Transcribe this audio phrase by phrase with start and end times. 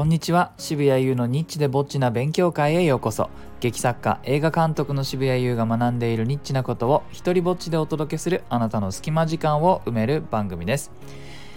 [0.00, 0.52] こんにちは。
[0.56, 3.28] 渋谷優のニッチでぼっちな勉強会へようこそ。
[3.60, 10.90] 劇作家映画監督の渋谷優が学んでいるニッチなことを一人ぼっちでお届けするあなたの隙間時間を埋める番組です、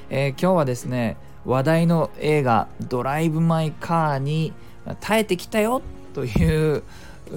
[0.09, 1.15] えー今日はですね
[1.45, 4.51] 話題の映画ドライブ・マイ・カーに
[4.99, 5.81] 耐えてきたよ
[6.13, 6.83] という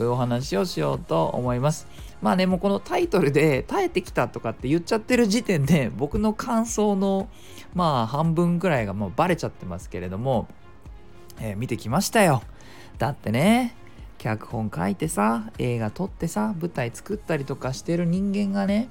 [0.01, 1.87] お話をしようと思います。
[2.21, 7.29] まあねもうこのタイトルで耐えてきたとかって言っちゃってる時点で僕の感想の
[7.75, 10.49] まあ半分くらいがもうバレちゃってますけれども
[11.41, 12.43] えー見てきましたよ。
[12.99, 13.75] だってね
[14.19, 18.89] 脚本書いてさ映画撮ってさ舞台作ったりとかしてる人間がね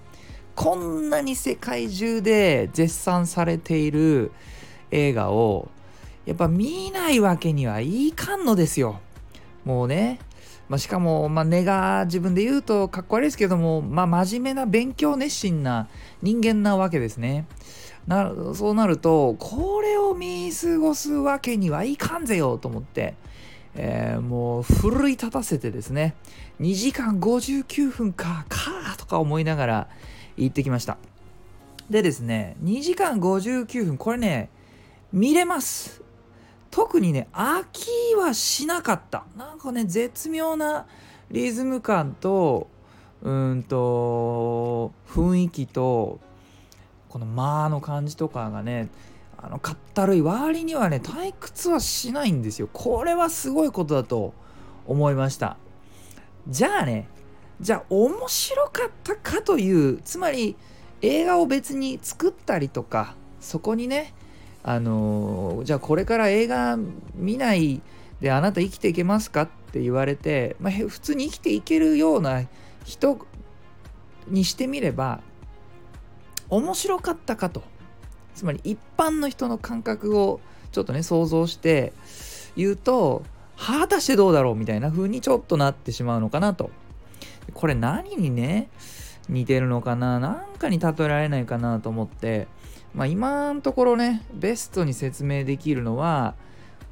[0.55, 4.31] こんなに世界中で絶賛されている
[4.91, 5.70] 映画を
[6.26, 9.02] やっぱ見ないわけにはいかんのですよ。
[9.63, 10.20] もうね、
[10.70, 15.88] まあ、しかも、まあ、根が自分で言うとかっこ悪いですけども、まあ、真面目な勉強熱心な
[16.21, 17.46] 人間なわけですね。
[18.08, 23.16] なそうなるとこれを見過ごすわけにはいかんぜよと思って、
[23.76, 26.16] えーもう奮い立たせてですね
[26.62, 29.88] 2時間59分かかとか思いながら
[30.38, 30.98] 行ってきました。
[31.90, 34.49] でですね2時間59分これね
[35.12, 36.01] 見れます。
[36.72, 39.24] 特にね飽きはしなかった。
[39.38, 40.85] なんかね絶妙な
[41.32, 42.68] リズム感と
[43.22, 46.20] うんと雰囲気と
[47.16, 48.90] この間の感じとかがね
[49.38, 52.68] あのかったるい割にはね退屈はしないんですよ。
[52.74, 54.34] これはすごいことだと
[54.85, 55.55] 思いました。
[56.49, 57.07] じゃあね
[57.62, 60.57] じゃあ面白かったかというつまり
[61.02, 64.13] 映画を別に作ったりとかそこにね
[64.62, 66.78] あのーじゃあこれから映画
[67.16, 67.81] 見ない
[68.19, 72.44] であなた生きていけますかって言われて、まあ、普通に生きていけるような
[72.84, 73.25] 人
[74.28, 75.22] にしてみれば
[76.50, 77.63] 面白かったかと。
[78.34, 80.41] つまり一般の人の感覚を
[80.72, 81.94] ちょっとね想像して
[82.57, 83.24] 言うと
[83.57, 86.69] 果たしてどうだろうみたいな風にちょっとなってしまうのかなと。
[87.53, 88.69] これ何にね
[89.29, 92.47] 似てるのかななんかに例えられないかなと思って。
[92.94, 96.33] まあ今のところねベストに説明できるのは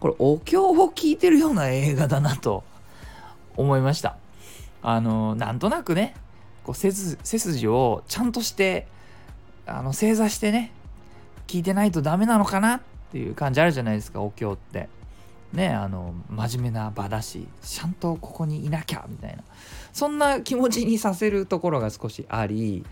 [0.01, 2.65] これお経を聞いてるような映画だなと
[3.55, 4.17] 思いました。
[4.81, 6.13] あのなんとなくね
[6.65, 8.87] こう背筋背筋をちゃんとして
[9.65, 10.71] あの正座してね
[11.47, 12.81] 聞いてないとダメなのかなっ
[13.11, 14.89] ていう感じあるじゃないですかお経って。
[15.53, 19.43] ねあの真面目な場だしちゃんとここにいなきゃみたいな。
[19.91, 22.83] そんな気持ちにさせるところが少しあり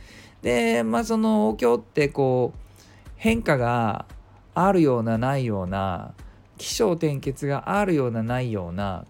[0.44, 2.80] でまあそのお経ってこう
[3.16, 4.06] 変化が
[4.54, 6.14] あるようなないような
[6.58, 9.06] 起承転結があるようなないような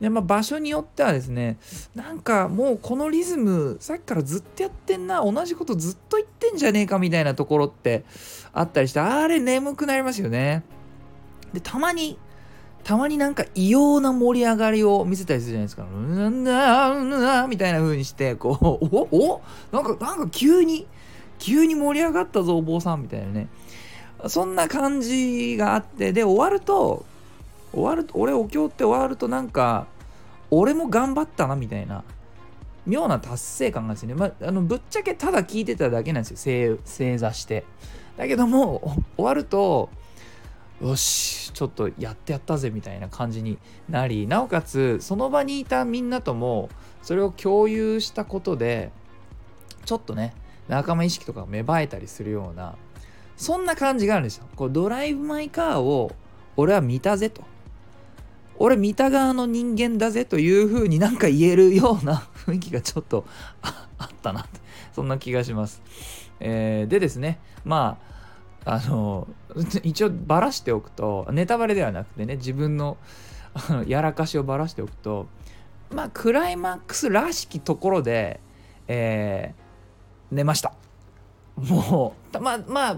[0.00, 1.58] で、まあ、場所によってはですね
[1.94, 8.04] なんかもうこのリズムさっきからずっとやってんな同じことずっと言ってんじゃねえかみたいなところって
[8.52, 10.64] あったりしてあれ眠くなりますよね
[11.52, 12.18] でたまに
[12.86, 15.82] たまになんか異様な盛り上がりを見せたりするじゃないですか。
[15.82, 19.42] うんなうんなみたいな風にして、こう、おお
[19.72, 20.86] なんか、なんか急に、
[21.40, 23.48] 急に盛り上がったぞ、お坊さんみたいなね。
[24.28, 27.04] そんな感じがあって、で、終わると、
[27.76, 29.86] 終わる、俺お経って終わるとなんか、
[30.50, 32.04] 俺も頑張ったな、みたいな。
[32.86, 36.78] 妙な達成感がですね、まあ、のぶっちゃけただ聞いてただけなんですよ。
[36.84, 37.64] 正座して。
[38.16, 39.90] だけども終わると
[40.80, 46.68] よしちょっとやってやったぜみたいな感じになりなおかつその場にいたみんなとも
[47.02, 48.90] それを共有したことで
[49.84, 50.34] ちょっとね
[50.68, 52.76] 仲間意識とか芽生えたりするような
[53.36, 54.46] そんな感じがあるんですよ。
[54.56, 56.10] こうドライブ・マイ・カーを
[56.56, 57.42] 俺は見たぜと。
[58.58, 63.24] 俺見た側の人間だぜというふうになんか言えるような雰囲気がちょっと
[63.62, 64.44] あったなっ
[64.92, 65.82] そんな気がします、
[66.40, 67.98] えーでですねま
[68.64, 69.28] ああの
[69.84, 72.96] 一応ばらしておくとネタバレではなくてね自分の
[73.54, 75.26] あのやらかしをばらしておくと
[75.94, 78.40] まあクライマックスらしきところで、
[78.88, 79.66] えー
[80.34, 80.72] 寝ました。
[81.56, 82.96] もうまあまあ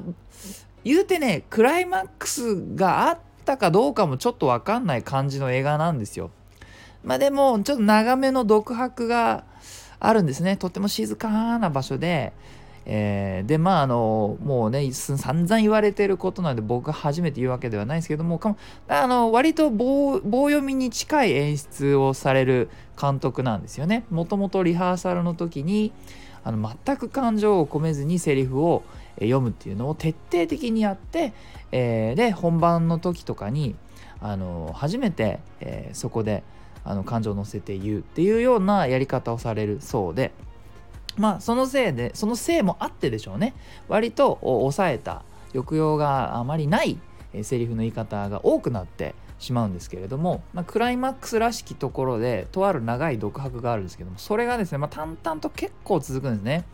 [0.82, 3.18] 言うてねクライマックスがあっ
[3.48, 6.30] たかどうかもちょっと分かんない感じの映画なんですよ。
[7.02, 9.44] まあでもちょっと長めの独白が
[9.98, 10.56] あるんですね。
[10.56, 12.32] とっても静かな場所で。
[12.90, 18.56] えーでまああのもうね散々言われてることなので僕が初めて言うわけではないですけどもかも
[18.88, 22.70] あの割と棒読みに近い演出をされる
[23.00, 24.04] 監督なんですよね。
[24.10, 25.92] もともとリハーサルの時に
[26.44, 28.82] あの全く感情を込めずにセリフを
[29.20, 31.34] 読むっていうのを徹底的にやって、
[31.72, 33.74] えーで本番の時とかに
[34.22, 36.42] あの初めて、えーそこで
[36.84, 40.32] あの感情を乗せて言うっていうようなやり方をされるそうで。
[41.18, 43.54] まあそのせいでそのせいもあってでしょうね。
[43.88, 45.22] 割と抑えた
[45.52, 46.98] 抑揚があまりない
[47.42, 56.64] セリフの言い方が多くなってしまうんですけれども、まあ、クライマックスらしきところでとある長い独白があるんですけどもそれがですね、まあ、淡々と結構続くんですね。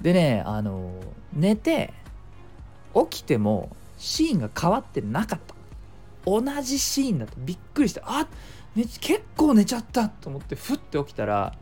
[0.00, 0.92] でねあの
[1.32, 1.92] 寝て
[2.94, 5.54] 起きてもシーンが変わってなかった。
[6.24, 8.28] 同じシーンだとびっくりしてあ、
[8.76, 11.52] ね、結構寝ちゃったと思ってふって起きたら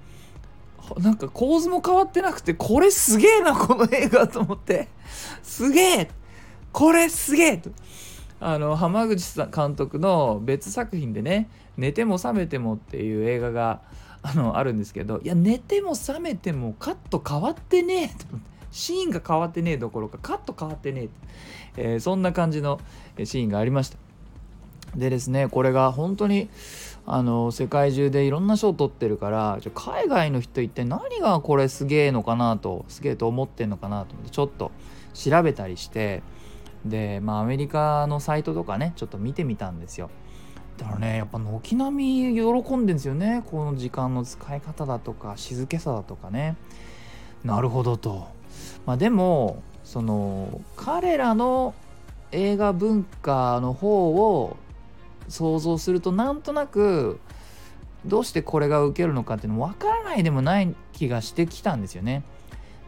[0.99, 4.89] なんか構図も変わってなくてこれすげえなこの映画と思って。
[5.43, 6.11] すげえ。
[6.73, 7.59] これすげえ。
[7.59, 7.71] と
[8.41, 13.81] あの浜口さん監督の別作品でね「寝ても覚めても」っていう映画が
[14.23, 18.39] あのあるんですけどいや寝ても覚めてもカット変わってねえと
[18.71, 21.09] シーンが変わってねえどころかカット変わってね
[21.77, 22.81] ええー、そんな感じの
[23.23, 23.99] シーンがありました。
[24.97, 26.49] でですねこれが本当に
[27.13, 34.71] あの世界中でいろんな賞を取ってるから海外の人一体何がこれすげえのかなとすげえと思ってんのかなと思ってちょっと
[35.13, 36.23] 調べたりして
[36.85, 40.09] でまあアメリカのサイトとかねちょっと見てみたんですよ。
[40.79, 43.43] だからねやっぱ軒並み喜んでんですよね。
[43.51, 46.57] この時間の使い方だとか静けさだとかね。
[47.43, 48.29] なるほどと。
[48.87, 51.75] まあでもその彼らの
[52.31, 54.57] 映画文化の方を
[55.31, 57.21] 想像するとなんとなく
[58.05, 62.23] どうしてこれが受けるのかっていうの分からないでもない気がしてきたんですよね。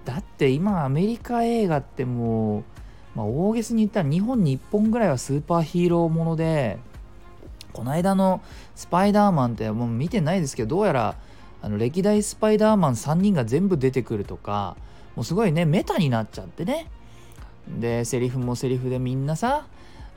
[0.04, 2.62] だって今アメリカ映画ってもう、
[3.14, 6.78] まあ、大げさに言ったら日本に1本ぐらいはスーパーヒーローもので
[7.72, 8.42] この間の
[8.74, 11.16] スパイダーマンってもう見てないですけどどうやら
[11.62, 14.76] あの歴代スパイダーマン3人が全部出てくるとか
[15.14, 16.90] もうすごいねメタになっちゃってね
[17.68, 19.66] でセリフもセリフでみんなさ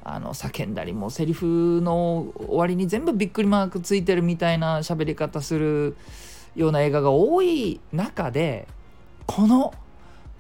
[0.08, 5.98] あの叫んだりもうセリフの終わりに全部びっくりマークついてるみたいな喋り方する
[6.56, 8.68] ような映画が多い中で
[9.26, 9.74] この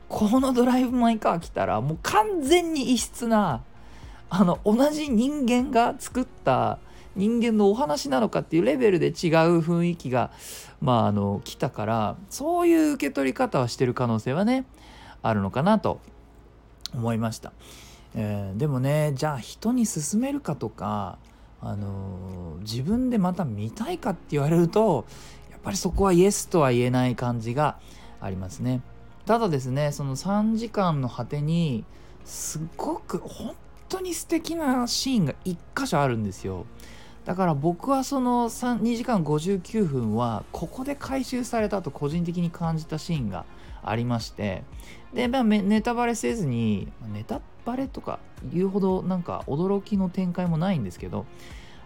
[0.07, 3.63] このドライブ・マイ・カー来たらもう完全に異質な
[4.29, 6.77] あの同じ人間が作った
[7.15, 9.13] 人間のお話なのかっていうレベルで違う
[9.61, 10.29] 雰囲気が
[10.79, 14.65] まああの来たからそういう受け取り方はしてる可能性はね
[15.23, 16.01] あるのかなと
[16.93, 17.51] 思いました。
[18.15, 21.17] えー、でもねじゃあ人に勧めるかとか、
[21.61, 25.05] あのー、自分でまた見たいかって言われると
[25.51, 27.77] やっぱりそこはイエスとは言えない感じが
[28.21, 28.81] ありますね。
[29.25, 31.83] ただですねその3時間の果てに
[32.23, 33.55] すごく本
[33.89, 36.65] 当に素敵なシーンが1箇所あるんですよ。
[37.25, 43.45] だから僕はその2時間59分はここで回収されたと個人的に感じたシーンが
[43.83, 44.63] ありまして
[45.11, 48.19] で、まあ、ネタバレせずにネタってバレとか
[48.53, 51.25] 言うほどなんか驚きの展開もないんですけど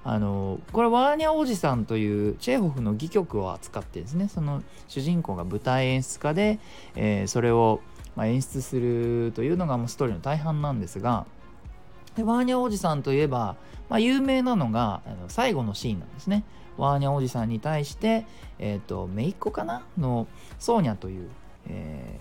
[0.03, 4.29] あのこれワーニャおじさんというチェーホフの戯曲を扱ってですね。
[4.29, 6.59] その主人公が舞台演出家で、
[6.95, 7.81] えー、それを、
[8.15, 11.25] ま演出するというのがもうストーリーの大半なんですが
[12.15, 13.55] でワーニャおじさんといえば、
[13.87, 16.43] まあ、有名なのがあの最後のシーンなんですね。
[16.77, 18.25] ワーニャおじさんに対して、
[18.57, 20.27] えーと、姪っ子かなの
[20.59, 21.29] ソーニャという、
[21.69, 22.19] え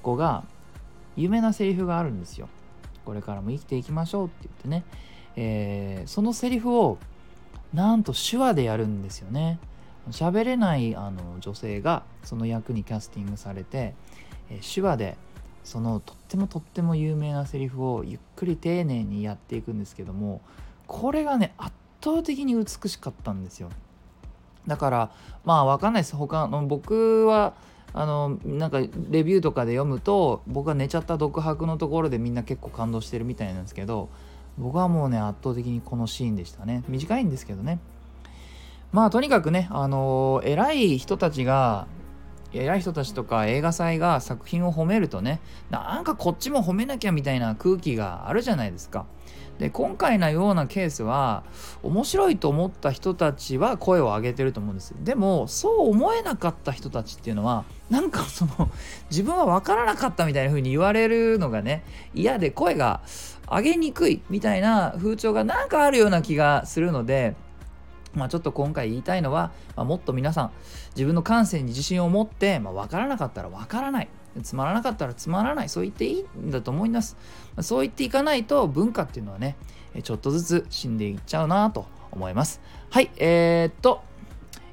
[0.00, 0.44] ー、子が
[1.16, 2.48] 有名なセリフがあるんですよ。
[3.04, 4.84] これからも生きていきましょうって言ってね、
[5.36, 6.98] えー、そのセリフを
[7.72, 9.58] なんと手話でやるんですよね。
[10.10, 13.94] 喋れないあの女性がその役にキャスティングされて、
[14.50, 15.16] えー、手話で
[15.62, 20.40] そのとってもとっても有名なセリフをゆっくり丁寧にやっていくんですけども
[20.86, 23.70] これがね圧倒的に美しかったんですよ。
[24.66, 25.10] だから
[25.44, 26.16] まあ分かんないです。
[26.16, 27.54] 他の僕は
[27.92, 34.08] あのなんかレビューとかで読むと僕が寝ちゃった独白のところでみんな結構感動してるみたいなんですけど
[34.58, 36.84] 僕はもうね圧倒的にこのシーンでしたね。
[36.88, 37.78] 短いんですけどね。
[38.92, 41.86] まあとにかくねあの偉い人たちが
[42.52, 45.40] 偉い人たちとか映画祭が作品を褒めるとね
[45.70, 49.06] なんかこっちも褒めなきゃみたいな空気があるじゃないですか。
[49.60, 51.44] で今回のようなケースは
[51.82, 58.70] 面白いと思った人たちは声を上げてると思うんですでもそう思えなかった人たちっていうのはなんかその
[59.10, 63.02] 自分は分からなかったみたいな風に言われるのがね嫌で声が
[63.50, 67.36] 上げにくいみたいな風潮がなんかあるような気がするので
[68.14, 70.50] まあ、ちょっと今回言いたいのは、まあ、もっと皆さん
[70.94, 74.08] 自分の感性に自信を持って、まあ、分からなかったら分からない
[74.42, 77.16] つまらなかったらつまらないそう言っていいんだと思います
[77.60, 79.56] そう言っていかないと文化っていうのはね
[80.02, 84.02] ちょっとずつ死んでいっちゃうなと思いますはいえー、っと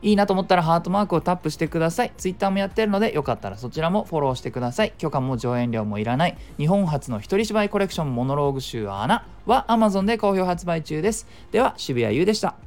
[0.02, 2.14] いいなと思ったらハートマークをタップしてください。
[2.18, 4.94] Twitter もやってるのでよかったらそちらもフォローしてください。
[4.98, 11.28] 許可も上演料もいらない日本初の一人芝居コレクションモノローグ集穴は Amazon で好評発売中です。
[11.52, 12.67] では渋谷優でした。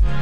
[0.00, 0.21] Bye.